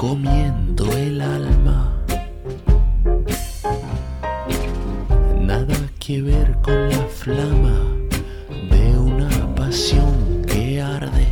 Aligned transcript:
quemando 0.00 0.90
el 0.92 1.20
alma. 1.20 1.92
Nada 5.38 5.76
que 5.98 6.22
ver 6.22 6.56
con 6.62 6.88
la 6.88 7.04
flama 7.08 7.78
de 8.70 8.98
una 8.98 9.28
pasión 9.54 10.42
que 10.46 10.80
arde. 10.80 11.26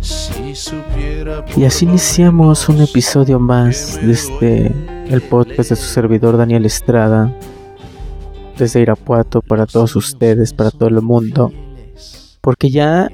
Si 0.00 0.54
supiera 0.54 1.44
Y 1.56 1.64
así 1.64 1.84
iniciamos 1.84 2.68
un 2.68 2.80
episodio 2.82 3.40
más 3.40 3.98
de 4.00 4.12
este, 4.12 4.72
el 5.08 5.20
podcast 5.22 5.70
de 5.70 5.76
su 5.76 5.86
servidor 5.86 6.36
Daniel 6.36 6.64
Estrada, 6.64 7.36
desde 8.56 8.80
Irapuato 8.80 9.42
para 9.42 9.66
todos 9.66 9.96
ustedes, 9.96 10.52
para 10.52 10.70
todo 10.70 10.88
el 10.88 11.02
mundo, 11.02 11.52
porque 12.40 12.70
ya 12.70 13.08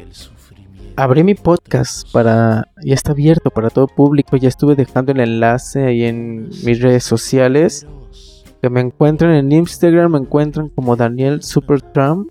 abrí 0.99 1.23
mi 1.23 1.37
podcast 1.37 2.11
para, 2.11 2.73
ya 2.85 2.95
está 2.95 3.13
abierto 3.13 3.51
para 3.51 3.71
todo 3.71 3.87
público, 3.87 4.37
ya 4.37 4.49
estuve 4.49 4.75
dejando 4.75 5.13
el 5.13 5.21
enlace 5.21 5.85
ahí 5.85 6.03
en 6.03 6.49
mis 6.65 6.83
redes 6.83 7.05
sociales, 7.05 7.87
que 8.61 8.69
me 8.69 8.81
encuentran 8.81 9.33
en 9.35 9.53
Instagram, 9.53 10.11
me 10.11 10.19
encuentran 10.19 10.69
como 10.71 10.97
Daniel 10.97 11.45
Supertramp, 11.45 12.31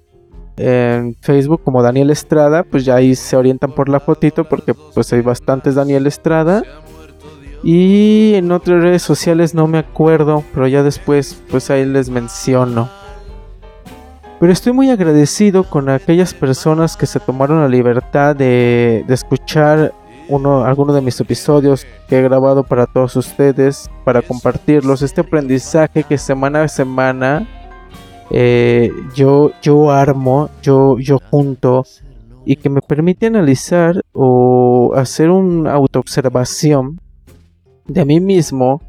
en 0.58 1.16
Facebook 1.22 1.62
como 1.64 1.82
Daniel 1.82 2.10
Estrada, 2.10 2.64
pues 2.64 2.84
ya 2.84 2.96
ahí 2.96 3.16
se 3.16 3.38
orientan 3.38 3.72
por 3.72 3.88
la 3.88 4.02
fotito 4.02 4.44
porque 4.44 4.74
pues 4.74 5.14
hay 5.14 5.22
bastantes 5.22 5.76
Daniel 5.76 6.06
Estrada. 6.06 6.62
Y 7.64 8.34
en 8.36 8.52
otras 8.52 8.84
redes 8.84 9.02
sociales 9.02 9.54
no 9.54 9.68
me 9.68 9.78
acuerdo, 9.78 10.44
pero 10.54 10.68
ya 10.68 10.84
después 10.84 11.42
pues 11.50 11.70
ahí 11.70 11.86
les 11.86 12.10
menciono. 12.10 12.90
Pero 14.40 14.54
estoy 14.54 14.74
muy 14.74 14.90
agradecido 14.92 15.64
con 15.64 15.90
aquellas 15.90 16.34
personas 16.34 16.96
que 16.96 17.08
se 17.08 17.20
tomaron 17.20 17.62
la 17.62 17.68
libertad 17.68 18.36
de, 18.36 19.04
de 19.08 19.14
escuchar 19.14 19.94
uno, 20.30 20.64
alguno 20.64 20.94
de 20.94 21.02
mis 21.02 21.20
episodios 21.20 21.88
que 22.08 22.20
he 22.20 22.22
grabado 22.22 22.64
para 22.64 22.86
todos 22.86 23.16
ustedes, 23.16 23.90
para 24.04 24.22
compartirlos. 24.22 25.02
Este 25.02 25.22
aprendizaje 25.22 26.04
que 26.04 26.18
semana 26.18 26.64
a 26.64 26.68
semana 26.68 27.48
eh, 28.30 28.92
yo, 29.16 29.52
yo 29.62 29.92
armo, 29.92 30.50
yo, 30.62 30.98
yo 31.00 31.20
junto 31.32 31.86
y 32.46 32.58
que 32.58 32.70
me 32.70 32.82
permite 32.82 33.28
analizar 33.28 34.02
o 34.14 34.94
hacer 34.96 35.30
una 35.30 35.74
autoobservación 35.74 37.00
de 37.86 38.06
mí 38.06 38.20
mismo 38.20 38.82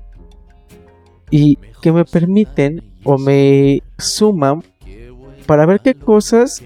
y 1.30 1.56
que 1.80 1.92
me 1.92 2.04
permiten 2.04 2.82
o 3.04 3.16
me 3.16 3.82
suman 3.96 4.62
para 5.48 5.64
ver 5.64 5.80
qué 5.80 5.94
cosas 5.94 6.62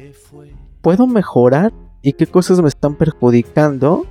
puedo 0.81 1.07
mejorar 1.07 1.73
y 2.03 2.15
qué 2.15 2.27
cosas 2.27 2.61
me 2.61 2.67
están 2.67 2.97
perjudicando 2.97 4.05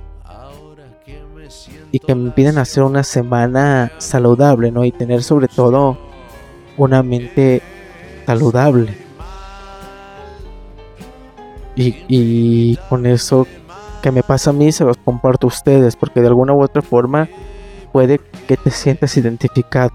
y 1.90 1.98
que 1.98 2.14
me 2.14 2.22
impiden 2.22 2.56
hacer 2.56 2.82
una 2.82 3.02
semana 3.02 3.92
saludable, 3.98 4.72
¿no? 4.72 4.86
Y 4.86 4.90
tener 4.90 5.22
sobre 5.22 5.48
todo 5.48 5.98
una 6.78 7.02
mente 7.02 7.60
saludable. 8.24 8.96
Y, 11.76 12.78
con 12.88 13.04
eso 13.04 13.46
que 14.02 14.10
me 14.10 14.22
pasa 14.22 14.50
a 14.50 14.52
mí 14.54 14.72
se 14.72 14.84
los 14.84 14.96
comparto 14.96 15.48
a 15.48 15.48
ustedes 15.48 15.96
porque 15.96 16.22
de 16.22 16.28
alguna 16.28 16.54
u 16.54 16.62
otra 16.62 16.80
forma 16.80 17.28
puede 17.92 18.20
que 18.48 18.56
te 18.56 18.70
sientas 18.70 19.14
identificado. 19.18 19.92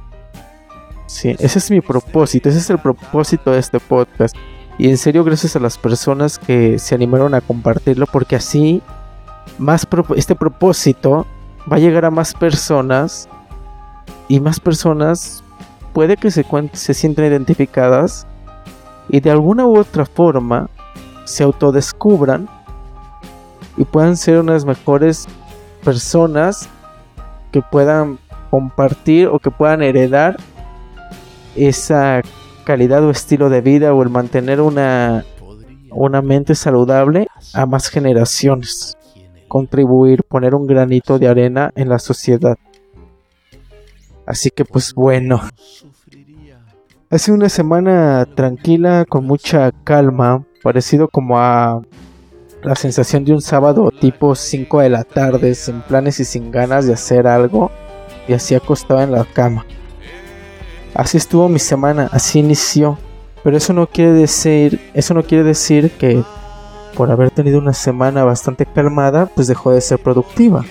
Sí, 1.08 1.36
ese 1.40 1.58
es 1.58 1.72
mi 1.72 1.82
propósito, 1.82 2.50
ese 2.50 2.60
es 2.60 2.70
el 2.70 2.78
propósito 2.78 3.52
de 3.52 3.60
este 3.60 3.80
podcast. 3.80 4.36
Y 4.78 4.90
en 4.90 4.98
serio 4.98 5.24
gracias 5.24 5.56
a 5.56 5.60
las 5.60 5.78
personas 5.78 6.38
que 6.38 6.78
se 6.78 6.94
animaron 6.94 7.34
a 7.34 7.42
compartirlo 7.42 8.06
porque 8.06 8.36
así 8.36 8.82
más 9.58 9.88
este 10.16 10.36
propósito 10.36 11.26
va 11.72 11.78
a 11.78 11.80
llegar 11.80 12.06
a 12.06 12.12
más 12.12 12.34
personas 12.34 13.28
y 14.28 14.40
más 14.40 14.60
personas 14.60 15.44
puede 15.94 16.16
que 16.16 16.30
se, 16.30 16.46
se 16.74 16.94
sientan 16.94 17.26
identificadas 17.26 18.28
y 19.10 19.20
de 19.20 19.32
alguna 19.32 19.66
u 19.66 19.80
otra 19.80 20.06
forma 20.06 20.70
se 21.26 21.44
autodescubran 21.44 22.48
y 23.78 23.84
puedan 23.84 24.16
ser 24.16 24.40
unas 24.40 24.64
mejores 24.64 25.28
personas 25.84 26.70
que 27.52 27.62
puedan 27.62 28.20
compartir 28.50 29.28
o 29.28 29.40
que 29.40 29.52
puedan 29.52 29.82
heredar 29.82 30.38
esa 31.56 32.22
calidad 32.68 33.02
o 33.06 33.12
estilo 33.12 33.50
de 33.50 33.62
vida 33.62 33.94
o 33.94 34.04
el 34.04 34.10
mantener 34.10 34.60
una, 34.60 35.24
una 35.90 36.22
mente 36.22 36.54
saludable 36.54 37.30
a 37.54 37.66
más 37.66 37.88
generaciones. 37.88 38.98
Contribuir, 39.48 40.24
poner 40.24 40.54
un 40.54 40.68
granito 40.68 41.18
de 41.18 41.30
arena 41.30 41.72
en 41.76 41.88
la 41.88 41.98
sociedad. 41.98 42.58
Así 44.26 44.50
que 44.50 44.66
pues 44.66 44.94
bueno. 44.94 45.40
Ha 47.10 47.18
sido 47.18 47.38
una 47.38 47.48
semana 47.48 48.26
tranquila, 48.36 49.06
con 49.08 49.24
mucha 49.24 49.72
calma, 49.86 50.44
parecido 50.62 51.08
como 51.08 51.40
a 51.40 51.82
la 52.64 52.76
sensación 52.76 53.24
de 53.24 53.32
un 53.32 53.42
sábado 53.42 53.92
tipo 53.92 54.36
5 54.36 54.82
de 54.82 54.90
la 54.90 55.06
tarde, 55.06 55.56
sin 55.56 55.80
planes 55.84 56.20
y 56.20 56.26
sin 56.26 56.52
ganas 56.52 56.86
de 56.86 56.92
hacer 56.92 57.28
algo, 57.28 57.72
y 58.28 58.34
así 58.34 58.56
acostado 58.56 59.02
en 59.02 59.14
la 59.14 59.24
cama. 59.24 59.66
Así 60.98 61.18
estuvo 61.18 61.48
mi 61.48 61.60
semana, 61.60 62.10
así 62.12 62.40
inició. 62.40 62.98
Pero 63.44 63.56
eso 63.56 63.72
no 63.72 63.86
quiere 63.86 64.14
decir, 64.14 64.82
eso 64.96 65.14
no 65.14 65.22
quiere 65.22 65.44
decir 65.44 65.92
que 65.92 66.24
por 66.96 67.12
haber 67.12 67.30
tenido 67.30 67.60
una 67.60 67.74
semana 67.74 68.24
bastante 68.24 68.66
calmada, 68.66 69.28
pues 69.28 69.46
dejó 69.46 69.72
de 69.72 69.80
ser 69.80 70.00
productiva. 70.00 70.66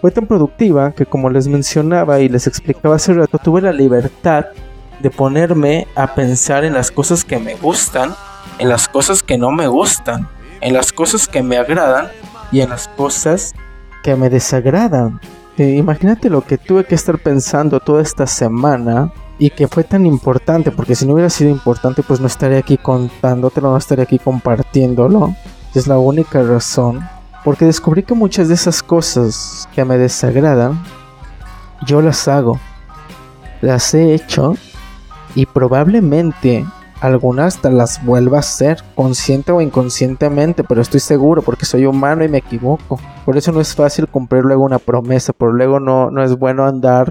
Fue 0.00 0.12
tan 0.12 0.28
productiva 0.28 0.92
que 0.92 1.06
como 1.06 1.28
les 1.28 1.48
mencionaba 1.48 2.20
y 2.20 2.28
les 2.28 2.46
explicaba 2.46 2.94
hace 2.94 3.12
rato, 3.12 3.36
tuve 3.38 3.60
la 3.60 3.72
libertad 3.72 4.46
de 5.00 5.10
ponerme 5.10 5.88
a 5.96 6.14
pensar 6.14 6.64
en 6.64 6.74
las 6.74 6.92
cosas 6.92 7.24
que 7.24 7.40
me 7.40 7.56
gustan, 7.56 8.14
en 8.60 8.68
las 8.68 8.88
cosas 8.88 9.24
que 9.24 9.36
no 9.36 9.50
me 9.50 9.66
gustan, 9.66 10.28
en 10.60 10.72
las 10.72 10.92
cosas 10.92 11.26
que 11.26 11.42
me 11.42 11.56
agradan 11.56 12.10
y 12.52 12.60
en 12.60 12.70
las 12.70 12.86
cosas 12.86 13.54
que 14.04 14.14
me 14.14 14.30
desagradan. 14.30 15.20
Eh, 15.58 15.76
imagínate 15.76 16.30
lo 16.30 16.42
que 16.42 16.58
tuve 16.58 16.84
que 16.84 16.94
estar 16.94 17.18
pensando 17.18 17.80
toda 17.80 18.02
esta 18.02 18.26
semana 18.26 19.12
y 19.38 19.50
que 19.50 19.68
fue 19.68 19.84
tan 19.84 20.06
importante, 20.06 20.70
porque 20.70 20.94
si 20.94 21.06
no 21.06 21.14
hubiera 21.14 21.30
sido 21.30 21.50
importante, 21.50 22.02
pues 22.02 22.20
no 22.20 22.26
estaría 22.26 22.58
aquí 22.58 22.76
contándotelo, 22.76 23.70
no 23.70 23.76
estaría 23.76 24.04
aquí 24.04 24.18
compartiéndolo. 24.18 25.34
Es 25.74 25.86
la 25.86 25.98
única 25.98 26.42
razón. 26.42 27.00
Porque 27.44 27.64
descubrí 27.64 28.02
que 28.02 28.14
muchas 28.14 28.48
de 28.48 28.54
esas 28.54 28.82
cosas 28.82 29.68
que 29.74 29.84
me 29.84 29.96
desagradan, 29.96 30.82
yo 31.86 32.02
las 32.02 32.28
hago. 32.28 32.60
Las 33.62 33.94
he 33.94 34.14
hecho 34.14 34.56
y 35.34 35.46
probablemente 35.46 36.66
algunas 37.00 37.56
hasta 37.56 37.70
las 37.70 38.04
vuelva 38.04 38.38
a 38.38 38.40
hacer, 38.40 38.78
consciente 38.94 39.52
o 39.52 39.60
inconscientemente, 39.60 40.64
pero 40.64 40.82
estoy 40.82 41.00
seguro 41.00 41.42
porque 41.42 41.64
soy 41.64 41.86
humano 41.86 42.24
y 42.24 42.28
me 42.28 42.38
equivoco. 42.38 42.98
Por 43.24 43.36
eso 43.36 43.52
no 43.52 43.60
es 43.60 43.74
fácil 43.74 44.06
cumplir 44.06 44.44
luego 44.44 44.64
una 44.64 44.78
promesa, 44.78 45.32
por 45.32 45.54
luego 45.54 45.80
no, 45.80 46.10
no 46.10 46.22
es 46.22 46.36
bueno 46.36 46.66
andar, 46.66 47.08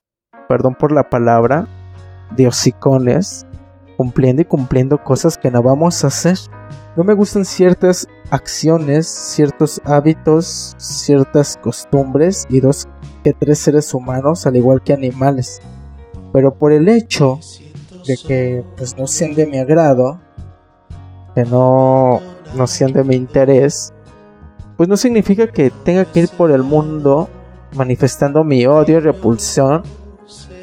perdón 0.48 0.76
por 0.76 0.92
la 0.92 1.10
palabra, 1.10 1.68
de 2.36 2.48
hocicones, 2.48 3.46
cumpliendo 3.98 4.42
y 4.42 4.46
cumpliendo 4.46 5.04
cosas 5.04 5.38
que 5.38 5.52
no 5.52 5.62
vamos 5.64 6.04
a 6.04 6.08
hacer. 6.08 6.38
No 6.96 7.04
me 7.04 7.14
gustan 7.14 7.46
ciertas 7.46 8.08
acciones, 8.30 9.08
ciertos 9.08 9.82
hábitos, 9.86 10.76
ciertas 10.78 11.58
costumbres 11.58 12.46
y 12.50 12.60
dos 12.60 12.88
que 13.24 13.34
tres 13.34 13.60
seres 13.60 13.94
humanos, 13.94 14.46
al 14.46 14.56
igual 14.56 14.82
que 14.82 14.94
animales. 14.94 15.62
Pero 16.32 16.54
por 16.54 16.72
el 16.72 16.88
hecho 16.90 17.40
de 18.06 18.18
que 18.18 18.64
pues 18.78 18.98
no 18.98 19.08
sean 19.08 19.36
de 19.36 19.46
mi 19.46 19.58
agrado, 19.58 20.20
que 21.36 21.44
no, 21.46 22.20
no 22.56 22.68
sean 22.68 22.94
de 22.94 23.04
mi 23.04 23.16
interés, 23.16 23.94
pues 24.78 24.88
no 24.88 24.98
significa 24.98 25.48
que 25.48 25.72
tenga 25.84 26.06
que 26.06 26.22
ir 26.22 26.30
por 26.30 26.52
el 26.52 26.64
mundo 26.64 27.30
manifestando 27.76 28.44
mi 28.44 28.66
odio 28.66 28.98
y 28.98 29.00
repulsión, 29.02 29.84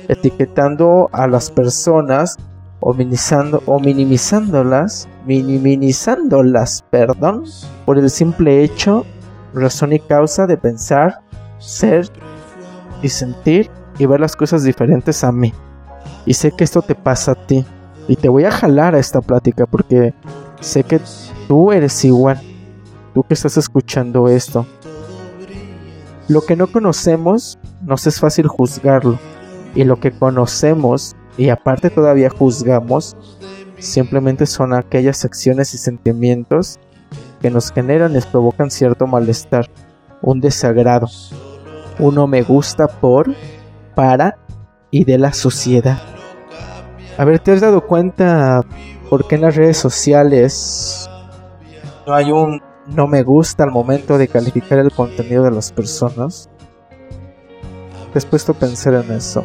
etiquetando 0.08 1.08
a 1.12 1.26
las 1.26 1.50
personas 1.50 2.36
o 2.80 2.94
minimizando 2.94 3.62
o 3.66 3.78
minimizándolas, 3.80 5.08
minimizándolas, 5.26 6.84
perdón, 6.90 7.44
por 7.84 7.98
el 7.98 8.10
simple 8.10 8.62
hecho, 8.62 9.04
razón 9.54 9.92
y 9.92 10.00
causa 10.00 10.46
de 10.46 10.56
pensar, 10.56 11.20
ser 11.58 12.08
y 13.02 13.08
sentir 13.08 13.70
y 13.98 14.06
ver 14.06 14.20
las 14.20 14.36
cosas 14.36 14.62
diferentes 14.62 15.24
a 15.24 15.32
mí. 15.32 15.52
Y 16.26 16.34
sé 16.34 16.52
que 16.52 16.64
esto 16.64 16.82
te 16.82 16.94
pasa 16.94 17.32
a 17.32 17.46
ti. 17.46 17.64
Y 18.08 18.16
te 18.16 18.28
voy 18.28 18.44
a 18.44 18.50
jalar 18.50 18.94
a 18.94 18.98
esta 18.98 19.20
plática 19.20 19.66
porque 19.66 20.12
sé 20.60 20.84
que 20.84 21.00
tú 21.48 21.72
eres 21.72 22.04
igual. 22.04 22.40
Tú 23.14 23.22
que 23.22 23.34
estás 23.34 23.56
escuchando 23.56 24.28
esto. 24.28 24.66
Lo 26.28 26.42
que 26.42 26.56
no 26.56 26.66
conocemos 26.66 27.58
nos 27.80 28.06
es 28.06 28.20
fácil 28.20 28.48
juzgarlo. 28.48 29.18
Y 29.74 29.84
lo 29.84 29.98
que 30.00 30.10
conocemos 30.10 31.14
y 31.38 31.50
aparte 31.50 31.90
todavía 31.90 32.30
juzgamos 32.30 33.16
simplemente 33.78 34.46
son 34.46 34.72
aquellas 34.72 35.24
acciones 35.24 35.74
y 35.74 35.78
sentimientos 35.78 36.78
que 37.40 37.50
nos 37.50 37.70
generan 37.70 38.16
y 38.16 38.20
provocan 38.20 38.70
cierto 38.70 39.06
malestar. 39.06 39.70
un 40.22 40.40
desagrado, 40.40 41.08
uno 41.98 42.26
me 42.26 42.42
gusta 42.42 42.88
por, 42.88 43.34
para 43.94 44.38
y 44.90 45.04
de 45.04 45.18
la 45.18 45.32
sociedad. 45.34 46.15
A 47.18 47.24
ver, 47.24 47.38
¿te 47.38 47.52
has 47.52 47.62
dado 47.62 47.80
cuenta 47.86 48.62
por 49.08 49.26
qué 49.26 49.36
en 49.36 49.42
las 49.42 49.56
redes 49.56 49.78
sociales 49.78 51.08
no 52.06 52.14
hay 52.14 52.30
un 52.30 52.60
no 52.86 53.06
me 53.06 53.22
gusta 53.22 53.64
al 53.64 53.70
momento 53.70 54.18
de 54.18 54.28
calificar 54.28 54.78
el 54.78 54.92
contenido 54.92 55.42
de 55.42 55.50
las 55.50 55.72
personas? 55.72 56.50
¿Te 58.12 58.18
has 58.18 58.26
puesto 58.26 58.52
a 58.52 58.54
pensar 58.54 58.94
en 58.94 59.12
eso? 59.12 59.42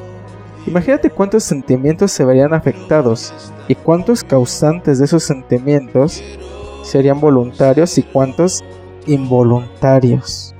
Imagínate 0.67 1.09
cuántos 1.09 1.43
sentimientos 1.45 2.11
se 2.11 2.25
verían 2.25 2.53
afectados 2.53 3.33
y 3.69 3.75
cuántos 3.75 4.23
causantes 4.23 4.99
de 4.99 5.05
esos 5.05 5.23
sentimientos 5.23 6.21
serían 6.83 7.21
voluntarios 7.21 7.97
y 7.97 8.03
cuántos 8.03 8.63
involuntarios. 9.07 10.53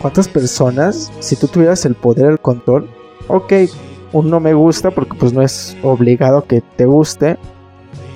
¿Cuántas 0.00 0.28
personas, 0.28 1.12
si 1.18 1.36
tú 1.36 1.48
tuvieras 1.48 1.84
el 1.84 1.94
poder, 1.94 2.30
el 2.30 2.40
control, 2.40 2.88
ok, 3.28 3.52
un 4.12 4.30
no 4.30 4.40
me 4.40 4.54
gusta 4.54 4.90
porque 4.90 5.16
pues 5.18 5.32
no 5.32 5.42
es 5.42 5.76
obligado 5.82 6.44
que 6.44 6.60
te 6.60 6.86
guste, 6.86 7.38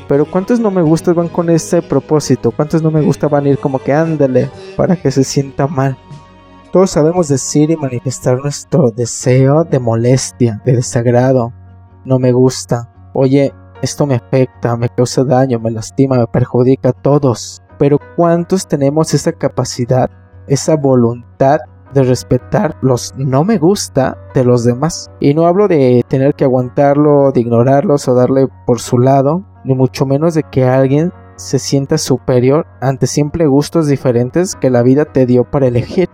pero 0.08 0.26
¿cuántos 0.26 0.60
no 0.60 0.70
me 0.70 0.82
gustas 0.82 1.14
van 1.14 1.28
con 1.28 1.48
ese 1.48 1.80
propósito? 1.80 2.50
¿Cuántos 2.50 2.82
no 2.82 2.90
me 2.90 3.00
gusta 3.00 3.28
van 3.28 3.46
a 3.46 3.48
ir 3.50 3.58
como 3.58 3.78
que 3.78 3.92
ándale 3.92 4.50
para 4.76 4.96
que 4.96 5.10
se 5.10 5.24
sienta 5.24 5.66
mal? 5.66 5.96
Todos 6.72 6.90
sabemos 6.90 7.28
decir 7.28 7.70
y 7.70 7.76
manifestar 7.76 8.38
nuestro 8.38 8.90
deseo 8.90 9.64
de 9.64 9.78
molestia, 9.78 10.60
de 10.64 10.76
desagrado. 10.76 11.52
No 12.04 12.18
me 12.18 12.32
gusta. 12.32 12.90
Oye, 13.14 13.54
esto 13.80 14.06
me 14.06 14.16
afecta, 14.16 14.76
me 14.76 14.88
causa 14.88 15.24
daño, 15.24 15.58
me 15.60 15.70
lastima, 15.70 16.18
me 16.18 16.26
perjudica 16.26 16.90
a 16.90 16.92
todos. 16.92 17.62
Pero 17.78 17.98
¿cuántos 18.16 18.66
tenemos 18.66 19.14
esa 19.14 19.32
capacidad, 19.32 20.10
esa 20.48 20.76
voluntad 20.76 21.60
de 21.94 22.02
respetar 22.02 22.76
los 22.82 23.14
no 23.16 23.44
me 23.44 23.58
gusta 23.58 24.18
de 24.34 24.44
los 24.44 24.64
demás? 24.64 25.10
Y 25.20 25.34
no 25.34 25.46
hablo 25.46 25.68
de 25.68 26.04
tener 26.08 26.34
que 26.34 26.44
aguantarlo, 26.44 27.32
de 27.32 27.40
ignorarlos 27.40 28.08
o 28.08 28.14
darle 28.14 28.48
por 28.66 28.80
su 28.80 28.98
lado, 28.98 29.44
ni 29.64 29.74
mucho 29.74 30.04
menos 30.04 30.34
de 30.34 30.42
que 30.42 30.64
alguien 30.64 31.12
se 31.36 31.58
sienta 31.58 31.98
superior 31.98 32.66
ante 32.80 33.06
siempre 33.06 33.46
gustos 33.46 33.86
diferentes 33.86 34.54
que 34.54 34.70
la 34.70 34.82
vida 34.82 35.04
te 35.04 35.26
dio 35.26 35.44
para 35.44 35.66
elegir. 35.66 36.08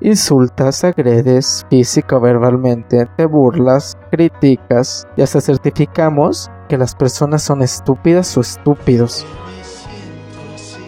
Insultas, 0.00 0.84
agredes 0.84 1.64
física 1.70 2.16
o 2.16 2.20
verbalmente, 2.20 3.06
te 3.16 3.24
burlas, 3.24 3.96
criticas 4.10 5.06
y 5.16 5.22
hasta 5.22 5.40
certificamos 5.40 6.50
que 6.68 6.76
las 6.76 6.94
personas 6.94 7.42
son 7.42 7.62
estúpidas 7.62 8.36
o 8.36 8.40
estúpidos. 8.42 9.24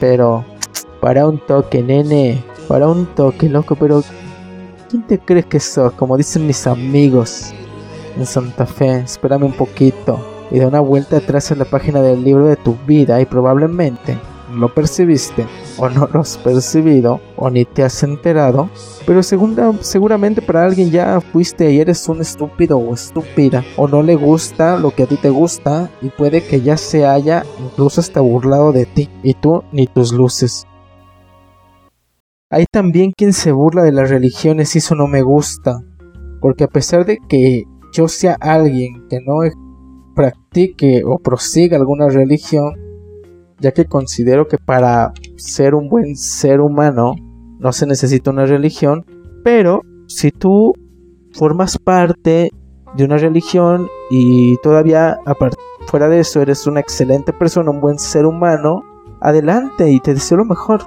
Pero, 0.00 0.44
para 1.00 1.26
un 1.26 1.38
toque, 1.38 1.82
nene, 1.82 2.44
para 2.69 2.89
un 2.89 3.07
toque, 3.15 3.49
loco, 3.49 3.77
pero 3.77 4.03
¿quién 4.89 5.03
te 5.03 5.19
crees 5.19 5.47
que 5.47 5.61
sos? 5.61 5.93
Como 5.93 6.17
dicen 6.17 6.47
mis 6.47 6.67
amigos 6.67 7.53
en 8.17 8.27
Santa 8.27 8.67
Fe, 8.67 9.01
espérame 9.01 9.45
un 9.45 9.53
poquito 9.53 10.19
y 10.51 10.59
da 10.59 10.69
una 10.69 10.81
vuelta 10.81 11.19
atrás 11.19 11.51
en 11.51 11.59
la 11.59 11.65
página 11.65 12.03
del 12.03 12.23
libro 12.23 12.47
de 12.47 12.57
tu 12.57 12.77
vida 12.87 13.21
y 13.21 13.27
probablemente 13.27 14.19
lo 14.53 14.73
percibiste 14.73 15.47
o 15.77 15.89
no 15.89 16.09
lo 16.13 16.21
has 16.21 16.39
percibido 16.39 17.21
o 17.37 17.51
ni 17.51 17.65
te 17.65 17.83
has 17.83 18.03
enterado, 18.03 18.71
pero 19.07 19.23
seguramente 19.23 20.41
para 20.41 20.65
alguien 20.65 20.91
ya 20.91 21.21
fuiste 21.21 21.71
y 21.73 21.81
eres 21.81 22.09
un 22.09 22.21
estúpido 22.21 22.79
o 22.79 22.95
estúpida 22.95 23.65
o 23.77 23.89
no 23.89 24.03
le 24.03 24.15
gusta 24.15 24.77
lo 24.77 24.93
que 24.93 25.03
a 25.03 25.07
ti 25.07 25.17
te 25.17 25.31
gusta 25.31 25.91
y 26.01 26.09
puede 26.11 26.45
que 26.45 26.61
ya 26.61 26.77
se 26.77 27.07
haya 27.07 27.45
incluso 27.59 28.01
hasta 28.01 28.21
burlado 28.21 28.73
de 28.73 28.87
ti 28.87 29.09
y 29.23 29.35
tú 29.35 29.62
ni 29.73 29.87
tus 29.87 30.12
luces. 30.12 30.67
Hay 32.49 32.67
también 32.71 33.11
quien 33.11 33.33
se 33.33 33.51
burla 33.51 33.83
de 33.83 33.91
las 33.91 34.09
religiones 34.09 34.75
y 34.75 34.79
eso 34.79 34.95
no 34.95 35.09
me 35.09 35.23
gusta, 35.23 35.81
porque 36.41 36.63
a 36.63 36.69
pesar 36.69 37.05
de 37.05 37.19
que 37.29 37.65
yo 37.93 38.07
sea 38.07 38.37
alguien 38.41 39.09
que 39.11 39.19
no 39.21 39.39
practique 40.15 41.03
o 41.05 41.19
prosiga 41.19 41.77
alguna 41.77 42.09
religión, 42.09 42.75
ya 43.59 43.73
que 43.73 43.87
considero 43.87 44.47
que 44.47 44.59
para 44.59 45.13
ser 45.37 45.75
un 45.75 45.89
buen 45.89 46.15
ser 46.15 46.61
humano 46.61 47.15
no 47.59 47.73
se 47.73 47.85
necesita 47.85 48.31
una 48.31 48.47
religión, 48.47 49.05
pero 49.43 49.81
si 50.07 50.31
tú 50.31 50.73
formas 51.33 51.79
parte 51.79 52.51
de 52.97 53.05
una 53.05 53.19
religión 53.19 53.89
y 54.09 54.57
todavía 54.59 55.19
fuera 55.89 56.09
de 56.09 56.21
eso 56.21 56.41
eres 56.43 56.69
una 56.69 56.79
excelente 56.79 57.33
persona, 57.33 57.73
un 57.73 57.81
buen 57.81 57.99
ser 57.99 58.25
humano, 58.25 58.83
adelante 59.21 59.91
y 59.91 59.99
te 59.99 60.15
deseo 60.15 60.39
lo 60.39 60.45
mejor. 60.45 60.83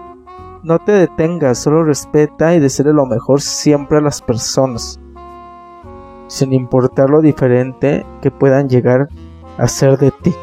No 0.63 0.79
te 0.79 0.91
detengas, 0.91 1.59
solo 1.59 1.83
respeta 1.83 2.55
y 2.55 2.59
desea 2.59 2.87
lo 2.87 3.05
mejor 3.05 3.41
siempre 3.41 3.97
a 3.97 4.01
las 4.01 4.21
personas 4.21 4.99
sin 6.29 6.53
importar 6.53 7.09
lo 7.09 7.21
diferente 7.21 8.05
que 8.21 8.31
puedan 8.31 8.69
llegar 8.69 9.09
a 9.57 9.67
ser 9.67 9.97
de 9.97 10.11
ti. 10.11 10.33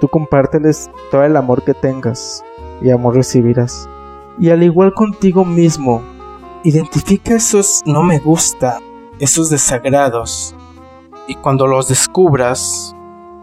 Tú 0.00 0.08
compárteles 0.08 0.90
todo 1.10 1.24
el 1.24 1.36
amor 1.36 1.64
que 1.64 1.74
tengas 1.74 2.44
y 2.80 2.90
amor 2.90 3.16
recibirás. 3.16 3.88
Y 4.38 4.50
al 4.50 4.62
igual 4.62 4.94
contigo 4.94 5.44
mismo, 5.44 6.02
identifica 6.62 7.34
esos 7.34 7.80
no 7.86 8.02
me 8.02 8.18
gusta, 8.18 8.78
esos 9.18 9.50
desagrados. 9.50 10.54
Y 11.26 11.34
cuando 11.36 11.66
los 11.66 11.88
descubras, 11.88 12.94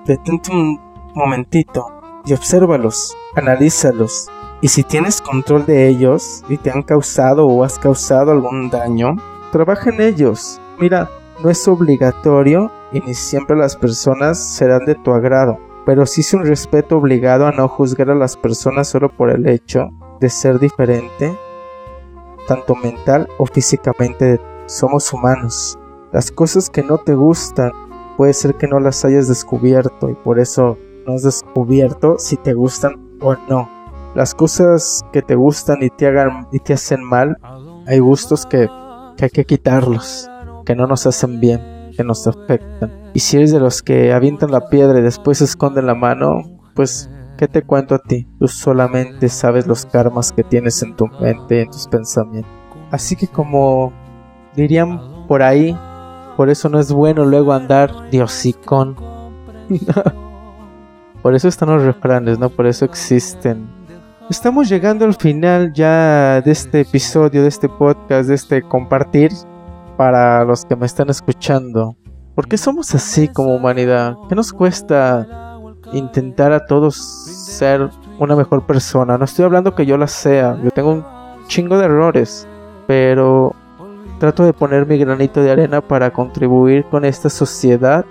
detente 0.05 0.51
un 0.51 0.79
momentito 1.15 1.87
y 2.25 2.33
obsérvalos, 2.33 3.15
analízalos. 3.35 4.29
Y 4.59 4.69
si 4.69 4.83
tienes 4.83 5.21
control 5.21 5.65
de 5.65 5.87
ellos 5.87 6.43
y 6.49 6.57
te 6.57 6.71
han 6.71 6.81
causado 6.81 7.45
o 7.45 7.63
has 7.63 7.77
causado 7.77 8.31
algún 8.31 8.71
daño, 8.71 9.15
trabaja 9.51 9.91
en 9.91 10.01
ellos. 10.01 10.59
Mira, 10.79 11.09
no 11.43 11.51
es 11.51 11.67
obligatorio 11.67 12.71
y 12.91 12.99
ni 13.01 13.13
siempre 13.13 13.55
las 13.55 13.75
personas 13.75 14.39
serán 14.39 14.85
de 14.85 14.95
tu 14.95 15.11
agrado, 15.11 15.59
pero 15.85 16.07
sí 16.07 16.21
es 16.21 16.33
un 16.33 16.43
respeto 16.43 16.97
obligado 16.97 17.45
a 17.45 17.51
no 17.51 17.67
juzgar 17.67 18.09
a 18.09 18.15
las 18.15 18.35
personas 18.35 18.87
solo 18.87 19.09
por 19.09 19.29
el 19.29 19.47
hecho 19.47 19.89
de 20.19 20.29
ser 20.29 20.57
diferente, 20.57 21.37
tanto 22.47 22.75
mental 22.75 23.27
o 23.37 23.45
físicamente. 23.45 24.41
Somos 24.65 25.13
humanos. 25.13 25.77
Las 26.11 26.31
cosas 26.31 26.69
que 26.69 26.83
no 26.83 26.97
te 26.97 27.13
gustan 27.13 27.71
puede 28.17 28.33
ser 28.33 28.55
que 28.55 28.67
no 28.67 28.79
las 28.79 29.05
hayas 29.05 29.27
descubierto 29.27 30.09
y 30.09 30.15
por 30.15 30.39
eso 30.39 30.77
no 31.05 31.13
has 31.13 31.23
descubierto 31.23 32.15
si 32.17 32.35
te 32.35 32.53
gustan 32.53 33.17
o 33.21 33.35
no. 33.47 33.76
Las 34.17 34.33
cosas 34.33 35.05
que 35.13 35.21
te 35.21 35.35
gustan 35.35 35.83
y 35.83 35.91
te 35.91 36.07
hagan 36.07 36.47
y 36.51 36.57
te 36.57 36.73
hacen 36.73 37.03
mal, 37.03 37.37
hay 37.85 37.99
gustos 37.99 38.47
que, 38.47 38.67
que 39.15 39.25
hay 39.25 39.29
que 39.29 39.45
quitarlos 39.45 40.27
que 40.65 40.75
no 40.75 40.87
nos 40.87 41.05
hacen 41.05 41.39
bien, 41.39 41.91
que 41.95 42.03
nos 42.03 42.25
afectan. 42.25 43.11
Y 43.13 43.19
si 43.19 43.37
eres 43.37 43.51
de 43.51 43.59
los 43.59 43.83
que 43.83 44.13
avientan 44.13 44.49
la 44.49 44.69
piedra 44.69 44.97
y 44.97 45.03
después 45.03 45.39
esconden 45.41 45.85
la 45.85 45.93
mano, 45.93 46.41
pues, 46.73 47.11
¿qué 47.37 47.47
te 47.47 47.61
cuento 47.61 47.93
a 47.93 47.99
ti? 47.99 48.27
Tú 48.39 48.47
solamente 48.47 49.29
sabes 49.29 49.67
los 49.67 49.85
karmas 49.85 50.31
que 50.31 50.43
tienes 50.43 50.81
en 50.81 50.95
tu 50.95 51.05
mente 51.21 51.57
y 51.57 51.59
en 51.59 51.69
tus 51.69 51.87
pensamientos. 51.87 52.51
Así 52.89 53.15
que 53.15 53.27
como 53.27 53.93
dirían 54.55 55.27
por 55.27 55.43
ahí, 55.43 55.77
por 56.35 56.49
eso 56.49 56.69
no 56.69 56.79
es 56.79 56.91
bueno 56.91 57.23
luego 57.23 57.53
andar 57.53 58.09
diosicón. 58.09 58.95
por 61.21 61.35
eso 61.35 61.47
están 61.47 61.69
los 61.69 61.83
refranes, 61.83 62.39
¿no? 62.39 62.49
Por 62.49 62.65
eso 62.65 62.83
existen. 62.83 63.76
Estamos 64.29 64.67
llegando 64.67 65.05
al 65.05 65.13
final 65.13 65.71
ya 65.71 66.41
de 66.41 66.51
este 66.51 66.81
episodio, 66.81 67.43
de 67.43 67.47
este 67.47 67.69
podcast, 67.69 68.27
de 68.27 68.35
este 68.35 68.61
compartir 68.61 69.31
para 69.95 70.43
los 70.43 70.65
que 70.65 70.75
me 70.75 70.85
están 70.85 71.09
escuchando. 71.09 71.95
¿Por 72.35 72.45
qué 72.49 72.57
somos 72.57 72.93
así 72.93 73.29
como 73.29 73.55
humanidad? 73.55 74.17
¿Qué 74.27 74.35
nos 74.35 74.51
cuesta 74.51 75.25
intentar 75.93 76.51
a 76.51 76.65
todos 76.65 76.97
ser 76.97 77.89
una 78.19 78.35
mejor 78.35 78.65
persona? 78.65 79.17
No 79.17 79.23
estoy 79.23 79.45
hablando 79.45 79.73
que 79.73 79.85
yo 79.85 79.97
la 79.97 80.07
sea, 80.07 80.57
yo 80.61 80.71
tengo 80.71 80.91
un 80.91 81.05
chingo 81.47 81.77
de 81.77 81.85
errores, 81.85 82.45
pero 82.85 83.55
trato 84.19 84.43
de 84.43 84.51
poner 84.51 84.85
mi 84.85 84.97
granito 84.97 85.41
de 85.41 85.51
arena 85.51 85.79
para 85.79 86.11
contribuir 86.11 86.83
con 86.91 87.05
esta 87.05 87.29
sociedad, 87.29 88.03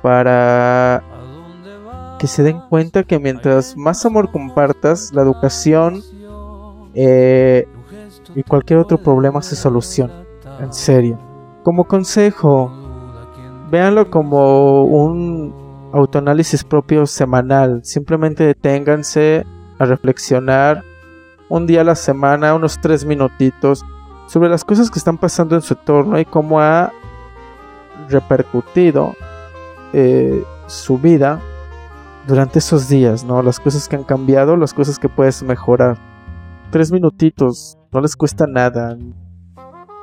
para 0.00 1.02
que 2.20 2.26
se 2.26 2.42
den 2.42 2.60
cuenta 2.68 3.02
que 3.02 3.18
mientras 3.18 3.78
más 3.78 4.04
amor 4.04 4.30
compartas, 4.30 5.10
la 5.14 5.22
educación 5.22 6.02
eh, 6.92 7.66
y 8.34 8.42
cualquier 8.42 8.78
otro 8.78 8.98
problema 8.98 9.40
se 9.40 9.56
soluciona 9.56 10.22
en 10.60 10.70
serio. 10.70 11.18
Como 11.62 11.84
consejo, 11.84 12.70
véanlo 13.70 14.10
como 14.10 14.84
un 14.84 15.90
autoanálisis 15.94 16.62
propio 16.62 17.06
semanal. 17.06 17.80
Simplemente 17.84 18.44
deténganse 18.44 19.46
a 19.78 19.86
reflexionar 19.86 20.82
un 21.48 21.66
día 21.66 21.80
a 21.80 21.84
la 21.84 21.94
semana, 21.94 22.54
unos 22.54 22.78
tres 22.82 23.06
minutitos, 23.06 23.82
sobre 24.26 24.50
las 24.50 24.62
cosas 24.62 24.90
que 24.90 24.98
están 24.98 25.16
pasando 25.16 25.56
en 25.56 25.62
su 25.62 25.72
entorno 25.72 26.20
y 26.20 26.26
cómo 26.26 26.60
ha 26.60 26.92
repercutido 28.10 29.14
eh, 29.94 30.44
su 30.66 30.98
vida 30.98 31.40
durante 32.30 32.60
esos 32.60 32.88
días, 32.88 33.24
¿no? 33.24 33.42
Las 33.42 33.60
cosas 33.60 33.88
que 33.88 33.96
han 33.96 34.04
cambiado, 34.04 34.56
las 34.56 34.72
cosas 34.72 34.98
que 34.98 35.08
puedes 35.08 35.42
mejorar. 35.42 35.98
Tres 36.70 36.92
minutitos 36.92 37.76
no 37.92 38.00
les 38.00 38.16
cuesta 38.16 38.46
nada. 38.46 38.96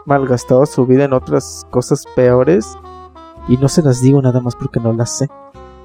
Malgastado 0.05 0.65
su 0.65 0.86
vida 0.86 1.05
en 1.05 1.13
otras 1.13 1.65
cosas 1.72 2.03
peores. 2.15 2.77
Y 3.48 3.57
no 3.57 3.69
se 3.69 3.81
las 3.81 4.01
digo 4.01 4.22
nada 4.22 4.41
más 4.41 4.55
porque 4.55 4.79
no 4.79 4.93
las 4.93 5.17
sé. 5.17 5.27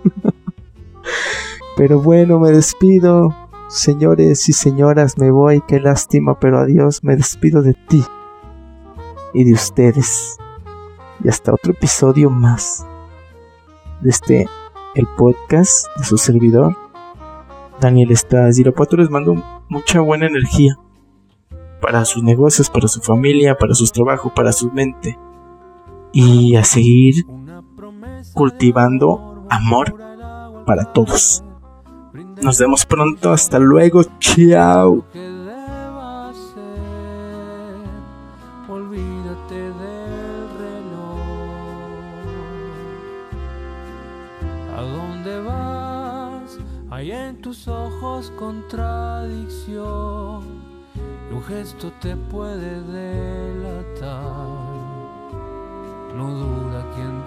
pero 1.76 2.00
bueno, 2.00 2.38
me 2.38 2.50
despido. 2.50 3.34
Señores 3.68 4.48
y 4.48 4.52
señoras, 4.52 5.16
me 5.16 5.30
voy. 5.30 5.62
Qué 5.66 5.80
lástima, 5.80 6.38
pero 6.38 6.58
adiós. 6.58 7.02
Me 7.02 7.16
despido 7.16 7.62
de 7.62 7.74
ti 7.74 8.04
y 9.32 9.44
de 9.44 9.52
ustedes. 9.52 10.36
Y 11.24 11.28
hasta 11.28 11.54
otro 11.54 11.72
episodio 11.72 12.30
más 12.30 12.84
de 14.00 14.10
este, 14.10 14.48
el 14.94 15.06
podcast 15.16 15.86
de 15.96 16.04
su 16.04 16.18
servidor, 16.18 16.76
Daniel 17.80 18.10
Estás. 18.10 18.58
Irapuato 18.58 18.96
les 18.96 19.10
mando 19.10 19.34
mucha 19.68 20.00
buena 20.00 20.26
energía 20.26 20.76
para 21.80 22.04
sus 22.04 22.22
negocios, 22.22 22.70
para 22.70 22.88
su 22.88 23.00
familia, 23.00 23.56
para 23.56 23.74
sus 23.74 23.92
trabajos, 23.92 24.32
para 24.34 24.52
su 24.52 24.70
mente. 24.70 25.18
Y 26.12 26.56
a 26.56 26.64
seguir 26.64 27.24
cultivando 28.34 29.46
amor 29.48 29.96
para 30.66 30.92
todos. 30.92 31.42
Nos 32.42 32.58
vemos 32.58 32.84
pronto, 32.84 33.32
hasta 33.32 33.58
luego, 33.58 34.02
chao. 34.18 35.04
vas, 45.40 46.58
hay 46.90 47.12
en 47.12 47.40
tus 47.40 47.68
ojos 47.68 48.32
contradicción, 48.38 50.42
y 51.30 51.34
un 51.34 51.42
gesto 51.44 51.92
te 52.00 52.16
puede 52.16 52.82
delatar. 52.82 54.18
No 56.16 56.30
duda 56.30 56.84
quien 56.94 57.21